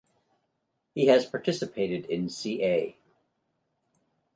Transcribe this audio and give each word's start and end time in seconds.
He 0.95 1.05
has 1.05 1.27
participated 1.27 2.05
in 2.07 2.27
ca. 2.27 2.97